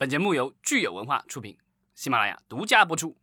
[0.00, 1.58] 本节目由聚友文化出品，
[1.94, 3.14] 喜马拉雅独家播出。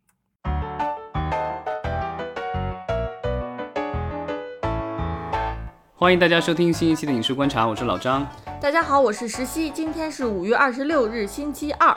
[5.96, 8.24] 欢迎大家收听新一期的影视观察，我是老张。
[8.60, 11.92] 大家好，我是石溪，今天是五月二十六日，星期二。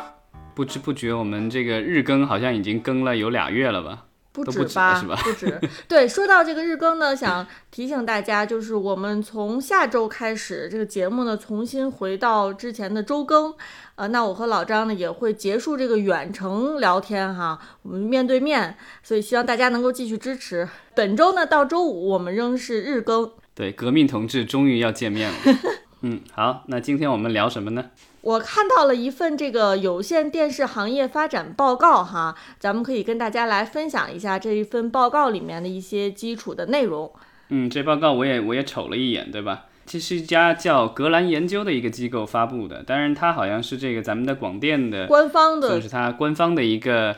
[0.56, 4.06] 不知不觉，我们这个日更好像已经更了有俩月了吧？
[4.34, 5.02] 不止吧？
[5.24, 5.60] 不止。
[5.88, 13.54] 对，说到这个日更呢，想提醒大家，就是我们从下周开始，这个节目呢重新回到之前的周更。
[13.96, 20.68] 呃，那我和老张呢也会结束这个远程聊天哈，我们面对面，所以希望大家能够继续支持。
[20.96, 23.32] 本周呢到周五我们仍是日更。
[23.54, 25.36] 对，革命同志终于要见面了。
[26.04, 27.86] 嗯，好，那今天我们聊什么呢？
[28.22, 37.12] 我看到了一份这个有线电视行业发展报告，哈，咱们可以跟大家来分享一下这一份报告里面的一些基础的内容。
[37.50, 39.66] 嗯，这报告我也我也瞅了一眼，对吧？
[39.86, 47.16] 这是一家叫格兰研究的一个机构发布的，当然它好像是这个咱们的广电的官方的，就是它官方的一个。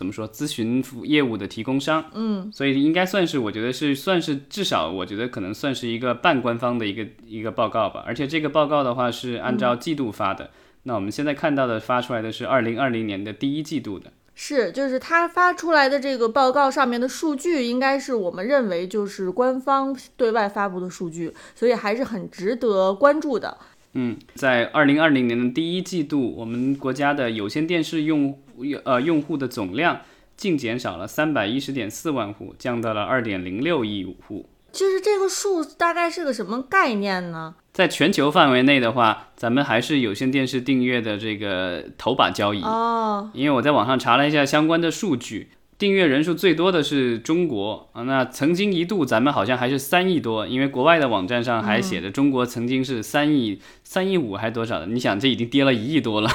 [0.00, 0.26] 怎么说？
[0.26, 8.02] 咨询服业务的提供商，嗯，所以应该算是，我觉得是算是至少，我觉得可能算是一个半官方的一个一个报告吧。
[8.06, 10.48] 而且这个报告的话是按照季度发的。
[10.84, 23.58] 那我们现在看到的发出来的是二零二零年的第一季度的，是就是他发出来的这个报告上面的数据，应该是我们认为就是官方对外发布的数据，所以还是很值得关注的。
[23.94, 28.38] 嗯，在二零二零年的第一季度，我们国家的有线电视用
[28.84, 30.00] 呃用户的总量
[30.36, 34.48] 净减少了三百一十点四万户，降到了二点零六亿户。
[34.72, 37.56] 就是这个数大概是个什么概念呢？
[37.72, 43.28] 在全球范围内的话，咱们还是有线电视订阅的这个头把交椅哦。
[43.34, 45.50] 因为我在网上查了一下相关的数据。
[45.80, 54.86] 订阅人数最多的是中国啊，那曾经一度咱们好像还是三亿多，因为国外的网站上还写着中国曾经是三亿三亿五还是多少的？
[54.86, 56.30] 你想这已经跌了一亿多了。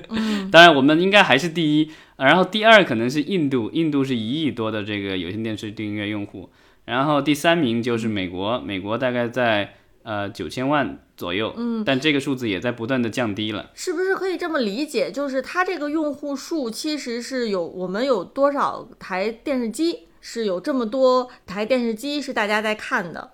[0.52, 6.50] 当然我们应该还是第一，然后第二可能是印度，印度是一亿多的这个有线电视订阅用户，
[6.84, 9.72] 然后第三名就是美国，美国大概在。
[10.02, 15.12] 呃，九千万左右，嗯，但这个数字也在不断的降低了，是不是可以这么理解？
[15.12, 23.32] 就是它这个用户数其实是有我们有多少台电视机，是有这么多台电视机是大家在看的。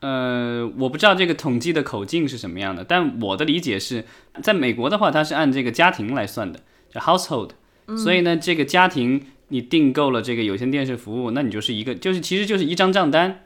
[0.00, 4.04] 呃，我不知道这个统计的口径是什么样的，但我的理解是
[4.42, 6.60] 在美国的话，它是按这个家庭来算的，
[6.92, 7.50] 叫 household，
[7.96, 13.44] 所以呢，这个家庭你订购了这个有线电视服务，那你就是一个，就是其实就是一张账单。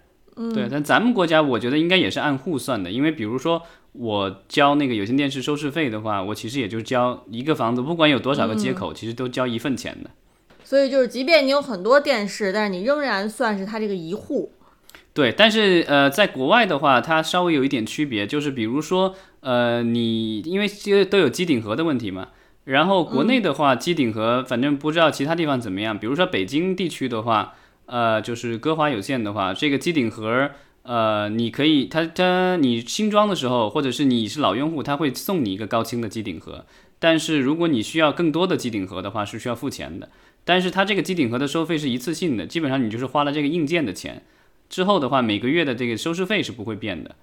[0.54, 3.60] 对，但咱们国家我觉得应该也是按户算的，因为比如说
[3.92, 10.08] 我交那个有线电视收视费的话，我其实也就交一个房子，不管有多少个接口，其实都交一份钱的。
[10.64, 14.52] 所以就是，即便你有很多电视，但是你仍然算是它这个一户。
[15.12, 22.28] 对，但是呃，在国外的话，它稍微有一点区别，就是比如说呃，你因为这个都有机顶盒的问题嘛，
[22.64, 27.52] 然后国内的话，机顶盒反正不知道其他地方怎么样，比如说北京地区的话。
[27.86, 30.50] 呃，就是歌华有线的话，这个机顶盒，
[30.82, 36.64] 呃，你可以，它它你新装的时候，或者是你是老用户，它会送你一个高清的机顶盒。
[36.98, 40.08] 但是如果你需要更多的机顶盒的话，是需要付钱的。
[40.44, 44.22] 但是它这个机顶盒的收费是一次性的，基本上你就是花了这个硬件的钱，
[44.68, 47.14] 之后的话每个月的这个收视费是不会变的。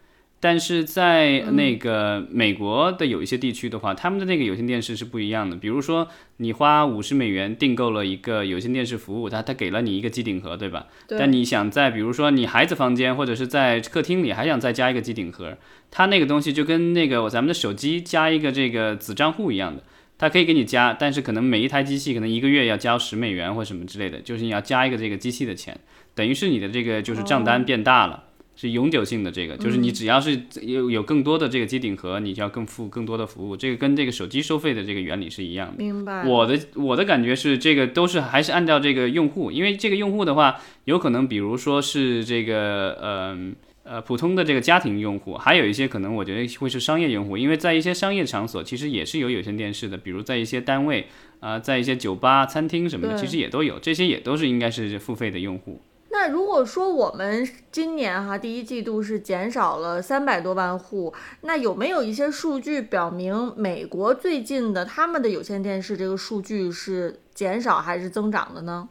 [0.42, 5.58] 但是在那个美国的有一些地区的话，他们的那个有线电视是不一样的。
[5.58, 6.08] 比如说，
[6.38, 10.88] 你花五十美元订购了一个有线电视服务，他他给了你一个机顶盒，对吧？
[11.10, 15.58] 但你想在比如说你孩子房间或者是在客厅里还想再加一个机顶盒，
[15.92, 19.84] 它那个东西就跟那个咱们的手机加一个这个子账户一样的，
[20.18, 25.78] 它可以给你加，但是可能每一台机器可能一个月要交十美元或什么之类的，就是你要加一个这个机器的钱，
[26.16, 28.24] 等于是你的这个就是账单变大了。
[28.60, 35.82] 是永久性的，这个就是你只要是有有更多的这个机顶盒，你就要更付更多的服务，这个跟这个手机收费的这个原理是一样的。
[35.82, 36.28] 明白。
[36.28, 43.40] 我的我的感觉是，这个都是还是按照这个用户，因为这个用户的话，有可能比如说是这个呃
[43.84, 51.08] 呃普通的这个家庭用户，还有一些可能我觉得会是商业用户，因为在一些商业场所其实也是有有线电视的，比如在一些单位
[51.40, 55.82] 啊，在一些酒吧、餐厅什么的，其实也都有，这些也都是应该是付费的用户。
[56.12, 68.90] 那如果说我们今年哈第一季度是减少了三百多万户，那有没有一些数据表明美国最近的他们的有线电视这个数据是减少还是增长的呢？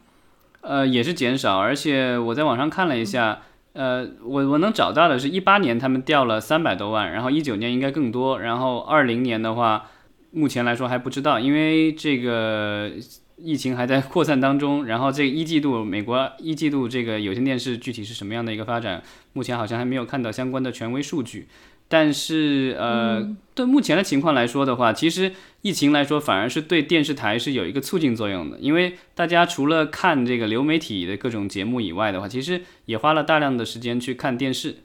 [0.61, 3.41] 呃，也是减少，而且我在网上看了一下，
[3.73, 9.85] 呃，我我能找到的是一八年他们掉了三百多万，然后一九年应该更多，然后二零年的话，
[10.31, 12.91] 目前来说还不知道，因为这个。
[13.41, 19.01] 疫情还在扩散当中，然后这一季度美国一季度这个有线电视具体是什么样的一个发展，
[19.33, 21.47] 目前好像还没有看到相关的权威数据。
[21.91, 25.31] 但是呃，对目前的情况来说的话，其实
[25.63, 34.75] 疫情来说反而是对电视台是有一个促进作用的，因为大家除了看这个流媒体的各种节目以外的话，其实也花了大量的时间去看电视。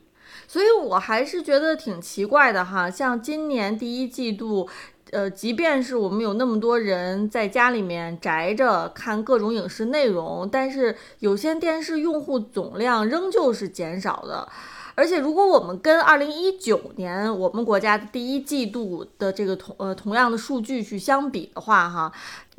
[0.48, 4.68] 所以我还是觉得挺奇怪的哈，像今年第一季度。
[5.14, 14.48] 呃，即便是我们有那么多人在家里面宅着看各种影视内容，但是有线电视用户总量仍旧是减少的。
[14.96, 22.12] 而且，如果我们跟二零一九年我们国家的第一季度的这个同呃同样的数据去相比的话，哈，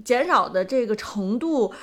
[0.03, 1.73] 减少的这个程度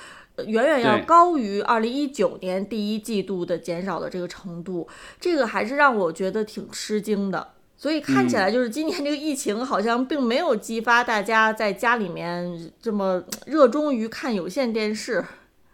[0.47, 4.89] 远远要高于二零一九年第一季度的减少的这个程度，
[5.21, 7.49] 这个还是让我觉得挺吃惊的。
[7.83, 15.25] 所以看起来就是今年这个疫情好像并没有激发大家在家里面这么热衷于看有线电视。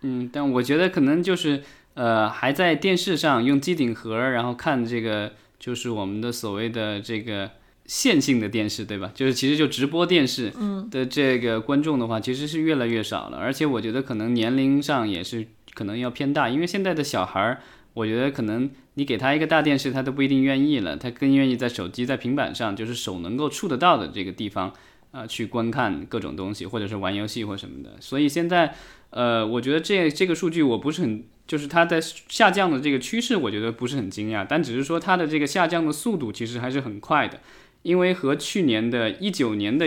[0.00, 1.62] 嗯，但我觉得可能就是
[1.92, 7.50] 呃还在电视上用机顶盒，然后看这个就是我们的所谓的这个
[7.84, 9.12] 线性的电视，对吧？
[9.14, 10.50] 就是其实就直播电视
[10.90, 13.36] 的这个观众的话，其实是越来越少了。
[13.36, 17.60] 而且我觉得可能年龄上也是可能要偏大，因为现在的小孩儿。
[17.94, 24.72] 我觉得可能你给他一个大电视，他都不一定愿意了，他更愿意在手机、在平板上，就是手能够触得到的这个地方，
[25.12, 27.90] 啊，去观看各种东西，或者是玩游戏或什么的。
[28.00, 28.74] 所以现在，
[29.10, 37.38] 呃，我觉得这这个数据我不是很，就是它在下降的这个趋势，我觉得不是很惊讶，但只是说它的这个下降的速度其实还是很快的，
[37.82, 39.86] 因为和去年的一九年的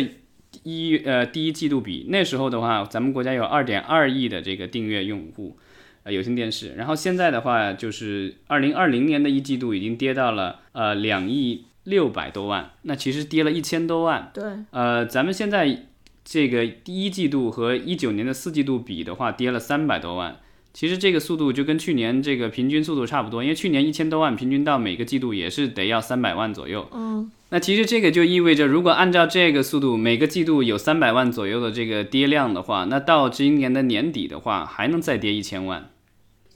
[0.64, 5.58] 一呃第一季度比，那时候的话，咱们国家有二点二亿的这个订阅用户。
[6.04, 14.32] 呃，有线电视，然后现在的话，就是二零二零年的一季度已经跌到了呃两亿六百多万，那其实跌了一千多万。
[14.34, 15.86] 对，呃，咱们现在
[16.24, 20.38] 这个第一季度和一九年的四季度比的话，跌了三百多万。
[20.74, 26.88] 其实这个速度就跟去年这个平均速度差不多，因为去年一千多万，平均到每个季度也是得要三百万左右。
[26.94, 35.90] 嗯，那其实这个就意味着，如果按照这个速度，每个季度有三百万左右的这个跌量的话，那到今年的年底的话，还能再跌一千万。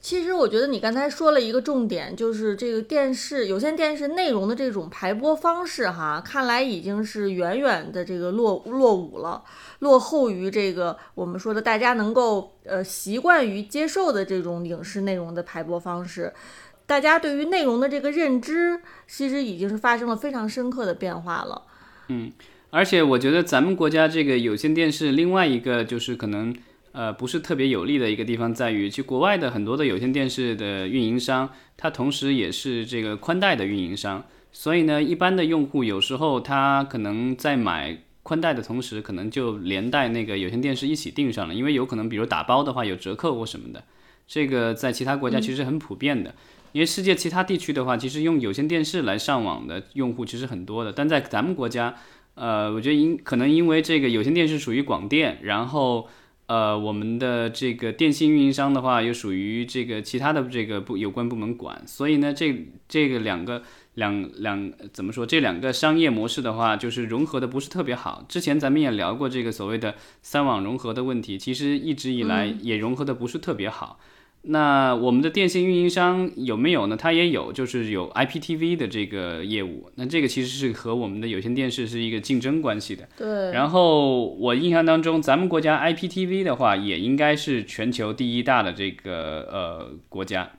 [0.06, 9.42] 其实我觉得你刚才说了一个重点，就是这个电视有线电视内容的这种排播方式，哈，看来已经是远远的这个落落伍了，
[9.80, 16.32] 落后于这个我们说的大家能够呃习惯于接受的这种影视内容的排播方式。
[16.86, 21.62] 大家对于内容的这个认知，其实已经是发生了非常深刻的变化了。
[22.10, 22.30] 嗯，
[22.70, 26.54] 而且我觉得咱们国家这个有线电视另外一个就是可能。
[26.96, 43.84] 呃，不是特别有利的一个地方在于，去国外的很多的有线电视的运营商，它同时也是这个宽带的运营商，所以呢，一般的用户有时候他可能在买宽带的同时，可能就连带那个有线电视一起订上了，因为有可能比如打包的话有折扣或什么的，
[44.26, 46.34] 这个在其他国家其实很普遍的，
[46.72, 51.94] 因为世界其他地区的话，其实用有线电视来上网的用户其实很多的，但在咱们国家，
[52.36, 56.08] 呃，我觉得因可能因为这个有线电视属于广电，然后。
[56.46, 63.62] 呃，我们的这个电信运营商的话，又属于这个其他的这个部有关部门管，所以呢，这这个两个
[63.94, 65.26] 两两怎么说？
[65.26, 68.24] 这两个商业模式的话，就是融合的不是特别好。
[68.28, 73.98] 之前咱们也聊过这个所谓的三网融合的问题，其实一直以来也融合的不是特别好。
[74.48, 76.96] 那我们的电信运营商有没有呢？
[76.96, 79.90] 它也有，就是有 IPTV 的这个业务。
[79.96, 83.08] 那这个其实是和我们的有线电视是一个竞争关系的。
[83.16, 83.50] 对。
[83.50, 90.50] 然后我印象当中，咱们国家 IPTV 的话，也应该是全球第一大的这个呃国家。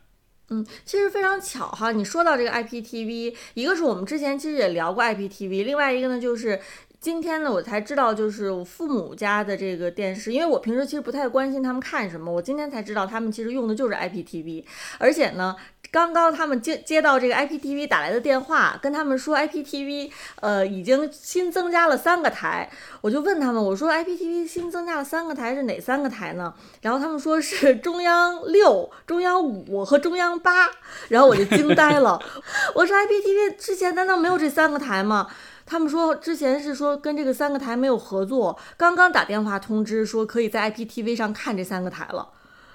[0.50, 6.60] 嗯，其实非常巧哈，你说到这个 IPTV，一个是我们之前其实也聊过 IPTV，另外一个呢就是。
[7.00, 14.66] 今天呢，我才知道，就是我父母家的这个电视，因为我平时其实不太关心他们看什么，我今天才知道他们其实用的就是 IPTV，
[14.98, 15.56] 而且呢，
[15.92, 20.12] 刚刚他们接接到这个 IPTV 打来的电话，跟他们说 IPTV
[20.42, 22.70] 呃已经新增加了三个台，
[23.02, 26.52] 我就问他们，我说 IPTV 新增加了三个台是哪三个台呢？
[26.82, 30.68] 然后他们说是中央六、中央五和中央八，
[31.10, 32.20] 然后我就惊呆了，
[32.74, 35.28] 我说 IPTV 之前难道没有这三个台吗？
[35.68, 42.30] 他们说之前是说跟这个三个台没有合作，刚刚打电话通知说可以在 IPTV 上看这三个台了。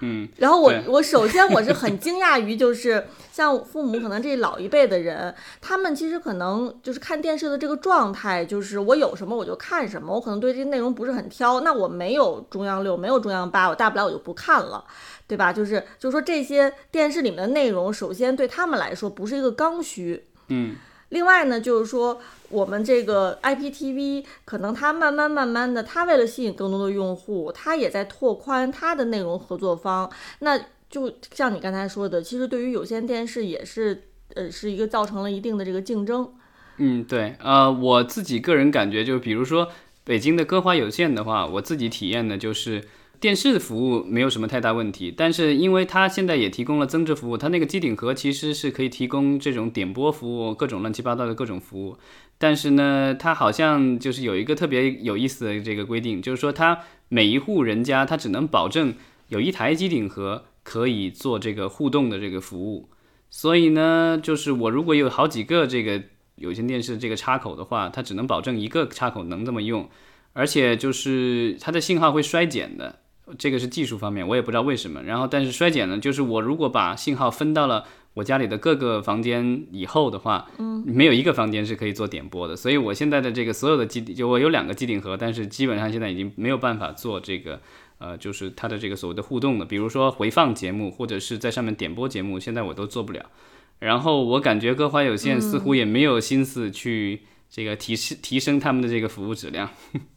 [0.04, 11.60] 嗯，然后我我首先我是很惊讶于，就是像父母可能这老一辈的人，他们其实可能就是看电视的这个状态，就是我有什么我就看什么，我可能对这些内容不是很挑。
[11.60, 14.84] 那我没有中央六，没有中央八，我大不了我就不看了，
[15.28, 15.52] 对吧？
[15.52, 20.24] 就是就是说这些电视里面的内容，首先对他们来说不是一个刚需。
[20.48, 20.74] 嗯。
[21.10, 22.18] 另外呢，就是说
[22.52, 30.08] 我们这个 IPTV 可能它慢慢慢慢的，它为了吸引更多的用户，它也在拓宽它的内容合作方。
[30.40, 34.04] 那就像你刚才说的，其实对于有线电视也是，
[34.34, 36.30] 呃，是一个造成了一定的这个竞争。
[36.76, 39.68] 嗯，对，呃，我自己个人感觉，就比如说
[40.04, 42.84] 北京的歌华有线的话，我自己体验的就是
[43.22, 51.96] 电视服务没有什么太大问题，但是因为它现在也提供了增值服务，它那个机顶盒其实是可以提供这种点播服务，各种乱七八糟的各种服务。
[52.36, 58.92] 但是呢，它好像就是有一个特别有意思的这个规定，就是说它每一户人家它只能保证
[59.28, 62.88] 有一台机顶盒可以做这个互动的这个服务。
[63.30, 66.02] 所以呢，就是我如果有好几个这个
[66.34, 69.88] 有线电视这个插口的话，它只能保证一个插口能这么用，
[70.32, 72.98] 而且就是它的信号会衰减的，
[73.38, 75.02] 这个是技术方面，我也不知道为什么。
[75.02, 77.84] 然后但是衰减呢，就是我如果把信号分到了。
[78.14, 87.58] 我家里的各个房间以后的话，嗯，没有一个房间是可以做点播的，所以我现在的这个所有的机顶，就我有两个机顶盒，但是基本上现在已经没有办法做这个，
[87.96, 93.30] 呃，就是它的这个所谓的互动的，比如说回放节目或者是在上面点播节目，现在我都做不了。
[93.78, 99.70] 然后我感觉歌华有线似乎也没有心思去这个提升提升他们的这个服务质量。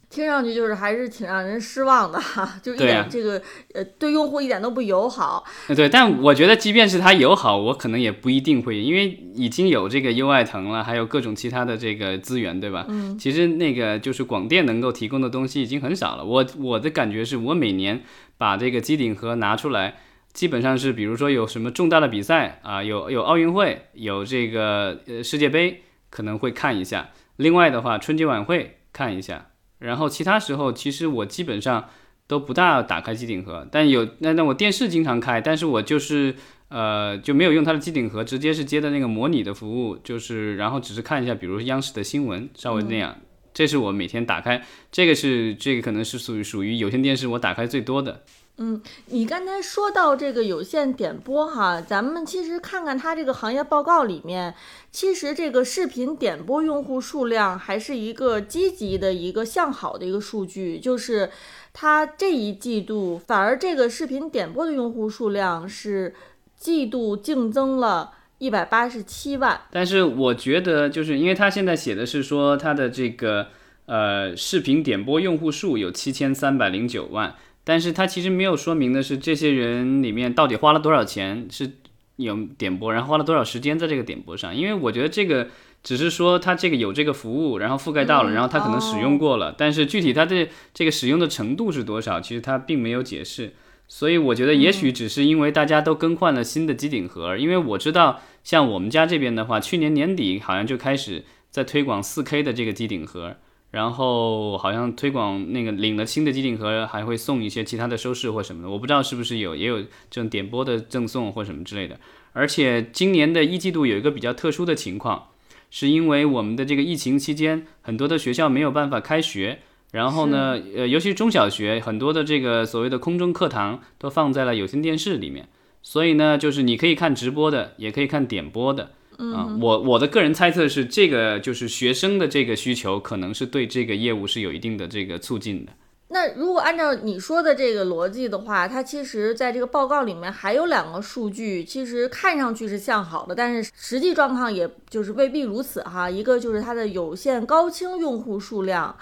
[0.08, 3.42] 听上去就是还是挺让人失望的哈， 就一点这个
[3.74, 5.44] 呃对用户一点都不友好。
[5.74, 12.86] 对，但我觉得即便是它友好，我可能也不一定会，因为已经有这个优爱腾了，还有各种其他的这个资源，对吧？
[12.88, 13.18] 嗯。
[13.18, 16.24] 其实那个就是广电能够提供的东西已经很少了。
[16.24, 18.02] 我我的感觉是我每年
[18.38, 19.96] 把这个机顶盒拿出来，
[20.32, 27.10] 基本上是比如说有什么重大的比赛啊，有有奥运会，有这个呃世界杯，可能会看一下。
[27.36, 29.46] 另外的话，春节晚会看一下。
[29.78, 31.88] 然后其他时候，其实我基本上
[32.26, 36.34] 都不大打开机顶盒，但有那那我电视经常开，但是我就是
[36.68, 43.16] 呃就没有用它的机顶盒，直接是接的那个模拟的服务，就是然后只是看一下，比如央视的新闻，稍微那样，
[43.52, 48.22] 这是我每天打开，这个是这个可能是属于属于有线电视我打开最多的。
[48.58, 54.54] 嗯，你刚才说到这个有线点播哈，咱们其实看看它这个行业报告里面，
[54.90, 61.30] 其实这个视频点播用户数量还是一个积极的一个向好的一个数据，就是
[61.74, 66.14] 它这一季度反而这个视频点播的用户数量是
[66.56, 69.60] 季度净增了一百八十七万。
[69.70, 73.48] 但是我觉得，就是因为它现在写的是说它的这个
[73.84, 77.34] 呃视频点播用户数有七千三百零九万。
[77.68, 81.72] 但是他其实没有说明的是，这些人里面到底花了多少钱是
[82.14, 84.54] 有点播，然后花了多少时间在这个点播上。
[84.54, 85.48] 因为我觉得这个
[85.82, 89.52] 只是说他这个有这个服务，然后覆盖到了，然后他可能使用过了。
[89.58, 93.54] 但是具体他的这个使用的程度是多少，其实他并没有解释。
[93.88, 97.36] 所以我觉得也许只是因为大家都更换了新的机顶盒。
[97.36, 103.34] 因为我知道像我们家这边的话，去年年底好像就开始在推广 4K 的这个机顶盒。
[103.76, 112.00] 然后好像推广那个领了新的机顶盒，还会送一些其他的收视或什么的，我不知道是不是有也有这种点播的赠送或什么之类的。
[112.32, 115.28] 而且今年的一季度有一个比较特殊的情况，
[115.70, 119.58] 是因为我们的这个疫情期间，很多的学校没有办法开学，
[119.92, 125.46] 然后呢，呃，尤其是中小学，很多的这个所谓的空中课堂都放在了有线电视里面，
[125.82, 128.92] 所以呢，就是你可以看直播的，也可以看点播的。
[129.18, 135.72] 嗯，我我的个人猜测是，这个就是学生的这个需求，可能是对这个业务是有一定的这个促进的。
[136.08, 146.08] 那如果按照你说的这个逻辑的话，它其实在这个报告里面还有两个数据，其实看上去是向好的，但是实际状况也就是未必如此哈。
[146.08, 148.96] 一个就是它的有线高清用户数量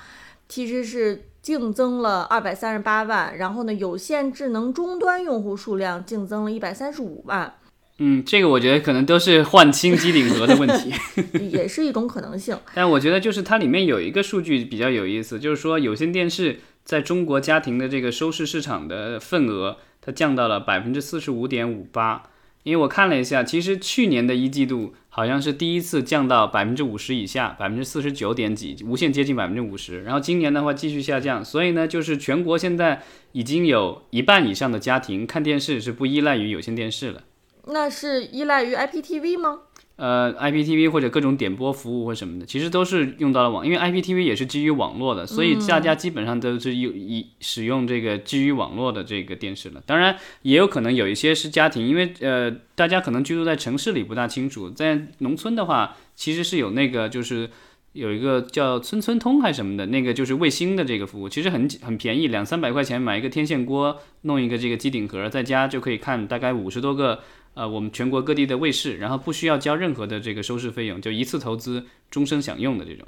[0.48, 7.52] 其实是净增了二百三十八万，然后呢，有线智能终端用户数量净增了一百三十五万。
[7.98, 10.92] 嗯，这个我觉得可能都是换新机顶盒的问题，
[11.52, 12.58] 也是一种可能性。
[12.74, 22.24] 但我觉得就是它里面有一个数据比较有意思，就是说有线电视在中国家庭的这个收视市场的份额，它降到了百分之四十五点五八。
[22.64, 30.02] 因为我看了一下，其实去年的一季度好像是第一次降到百分之五十以下，百分之四十九点几，无限接近百分之五十。
[30.02, 37.22] 然后今年的话继续下降，所以呢，就是全国现在已经有一半以上的家庭看电视是不依赖于有线电视了。
[37.66, 39.60] 那是依赖于 IPTV 吗？
[39.96, 49.80] 呃，IPTV 或者各种点播服务或什么的，其实都是用到了网，因为 IPTV 也是基于网络的，所以大家基本上都是用以使用这个基于网络的这个电视了。
[49.86, 57.48] 当然，也有可能有一些是家庭，因为呃，大家可能居住在城市里不大清楚，在农村的话，其实是有那个就是
[57.92, 67.20] 有一个叫村村通还是什么的，那个就是卫星的这个服务，其实很很便宜，两三百块钱买一个天线锅，弄一个这个机顶盒，在家就可以看大概五十多个。
[67.54, 73.06] 呃，我们全国各地的卫视，然后不需要交任何的这个收视费用，就一次投资终身享用的这种，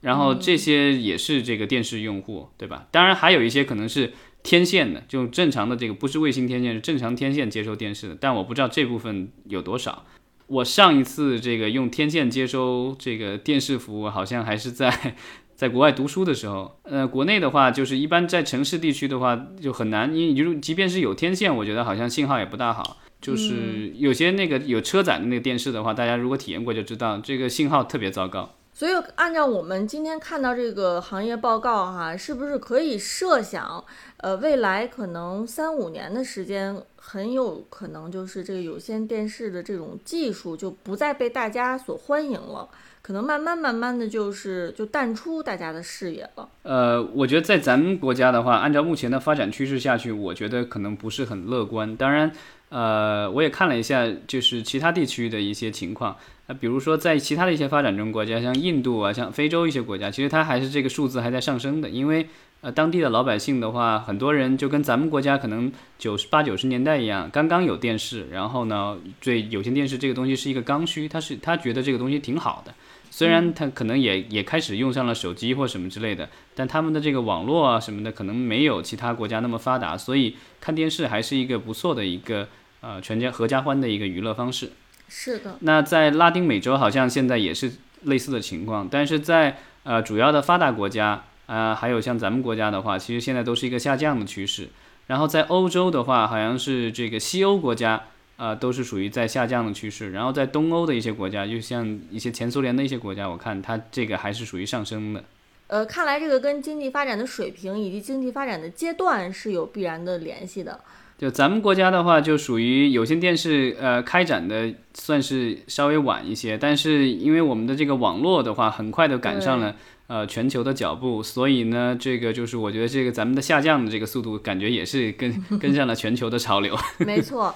[0.00, 2.88] 然后这些也是这个电视用户，对吧？
[2.90, 4.12] 当然还有一些可能是
[4.42, 10.04] 天线的，就正常的这个不是卫星天线，是正常天线接收电视的，但我不知道这部分有多少。
[10.48, 15.16] 我上一次这个用天线接收这个电视服务，好像还是在
[15.56, 16.78] 在国外读书的时候。
[16.84, 22.98] 呃，国内的话，就是一般在城市地区的话就很难，因为如即便是有天线，我觉得好像信号也不大好。
[23.20, 28.50] 就是有些那个有车载的那个电视的话，大家如果体验过就知道，这个信号特别糟糕。
[28.72, 33.82] 所以按照我们今天看到这个行业报告哈，是不是可以设想，
[34.18, 42.68] 呃，未来可能三五年的时间，很有可能就是这个有线电视的这种技术就不再被大家所欢迎了，
[43.00, 46.46] 可能慢慢慢慢的就是就淡出大家的视野了。
[46.62, 51.96] 呃，我觉得在咱们国家的话，按照目前的发展趋势下去，我觉得可能不是很乐观。
[51.96, 52.30] 当然。
[52.68, 56.16] 呃，我也看了一下，就是其他地区的一些情况。
[56.48, 61.88] 那比如说，在其他的一些发展中国家，像印度啊，像非洲一些国家，其实它还是这个数字还在上升的。
[61.88, 62.28] 因为
[62.62, 72.74] 呃，当地的老百姓的话，很多人就跟咱们国家可能九十八九十年代一样，刚刚有电视，然后呢，对有线电视这个东西是一个刚需，他是他觉得这个东西挺好的。
[73.16, 82.46] 虽然他可能也也开始用上了手机或什么之类的，但他们的这个网络啊什么的可能没有其他国家那么发达，所以看电视还是一个不错的一个
[82.82, 84.72] 呃全家合家欢的一个娱乐方式。
[85.08, 85.56] 是的。
[85.60, 94.68] 那在拉丁美洲好像现在也是类似的情况，但是在呃主要的发达国家啊，还有像咱们国家的话，其实现在都是一个下降的趋势。
[95.06, 98.02] 然后在欧洲的话，好像是这个西欧国家。
[98.36, 100.12] 呃，都是属于在下降的趋势。
[100.12, 105.24] 然后在东欧的一些国家，就像一些前苏联的一些国家，我看它这个还是属于上升的。
[105.68, 110.80] 呃，看来这个跟经济发展的水平以及经济发展的阶段是有必然的联系的。
[111.18, 119.74] 就咱们国家的话，就属于有线电视呃开展的算是稍微晚一些，但是因为我们的这个网络的话，很快的赶上了
[120.08, 126.76] 呃全球的脚步，所以呢，这个就是我觉得这个咱们的下降的这个速度，感觉也是跟 跟上了全球的潮流。
[127.06, 127.54] 没错。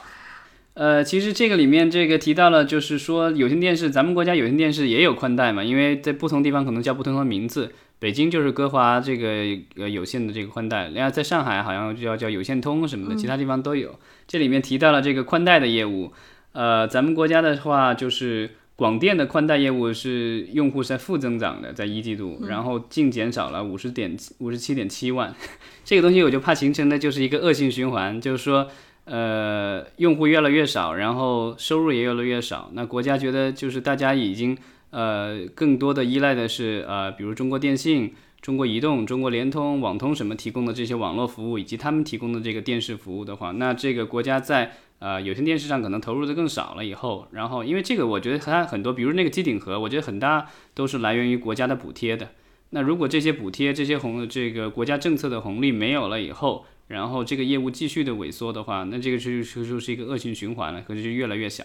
[0.80, 7.70] 呃，其实这个里面这个提到了，就是说有线电视，咱们国家有线电视也有宽带嘛，因为在不同地方可能叫不同的名字。
[7.98, 9.28] 北京就是歌华这个
[9.76, 13.94] 呃有线的这个宽带，然后在上海好像就要叫有线通什么的，其他地方都有。
[14.26, 16.12] 这里面提到了这个宽带的业务，
[16.52, 25.34] 呃，咱们国家的话就是广电的宽带业务是用户在负增长的，在一季度，然后净减少了五十点五十七点七万，
[25.84, 28.66] 这个东西我就怕形成的就是一个恶性循环，就是说。
[29.04, 32.70] 呃，用户越来越少，然后收入也越来越少。
[32.74, 34.56] 那国家觉得就是大家已经
[34.90, 46.84] 呃更多的依赖的是呃，比如中国电信、中国移动、中国联通、网通什么提供的这些网络服务，以及他们提供的这个电视服务的话，那这个国家在呃有线电视上可能投入的更少了。
[46.84, 52.28] 以后，然后因为这个，我觉得它很多，比如那个机顶盒，我觉得很大都是来源于国家的补贴的。
[52.70, 61.64] 那如果这些补贴、这些红这个国家政策的红利没有了以后，然后这个业务继续的萎缩的话，那这个就就就是一个恶性循环了，可能就越来越小。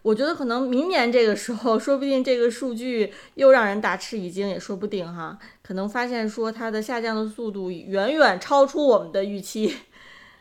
[0.00, 5.38] 我觉得可能明年这个时候，说不定这个数据又让人大吃一惊，也说不定哈。
[5.62, 9.74] 可能发现说它的下降的速度远远超出我们的预期。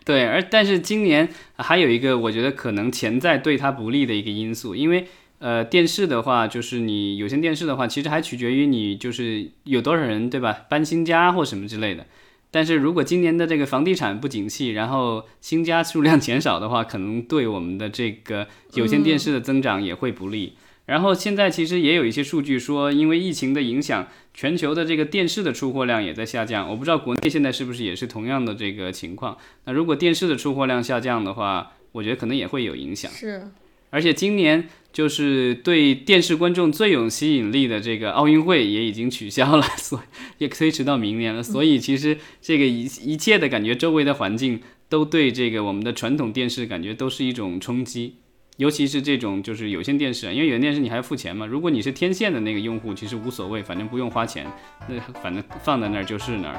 [0.06, 5.08] 对，而但是今年还有一个我觉得可能潜在对它不利的一个因素，因为
[5.40, 12.06] 呃电视的话，就是你有线电视的话，其实还取决于你就是有多少人对吧，搬新家或什么之类的。
[12.56, 20.54] 但是如果今年的这个房地产不景气，然后新家数量减少的话，可能对我们的这个有线电视的增长也会不利。
[20.86, 26.70] 然后现在其实也有一些数据说，因为疫情的影响，全球的这个电视的出货量也在下降。
[26.70, 29.38] 我不知道国内现在是不是也是同样的这个情况。
[29.66, 33.12] 那如果电视的出货量下降的话，我觉得可能也会有影响。
[33.12, 33.52] 是。
[33.90, 40.02] 而且今年就是对电视观众最有吸引力的这个奥运会也已经取消了， 所以
[40.40, 41.42] 也推迟到明年了。
[41.44, 48.16] 所以其实这个一一切的感觉，周围的环境都对这个我们的传统电视感觉都是一种冲击，
[48.58, 51.46] 尤其是这种就是有线电视，因为有线电视你还要付钱嘛。
[51.46, 54.48] 如果你是天线的那个用户，其实无所谓，反正不用花钱，
[54.88, 56.56] 那反正放在那儿就是那儿。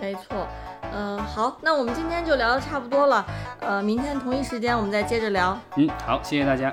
[0.00, 0.48] 没错。
[0.92, 3.26] 嗯，好，那我们今天就聊的差不多了，
[3.60, 5.58] 呃，明天同一时间我们再接着聊。
[5.76, 6.72] 嗯，好，谢谢大家。